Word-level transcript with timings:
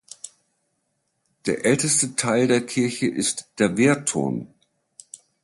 Der 1.45 1.63
älteste 1.63 2.15
Teil 2.15 2.47
der 2.47 2.65
Kirche 2.65 3.05
ist 3.05 3.47
der 3.59 3.77
Wehrturm. 3.77 4.47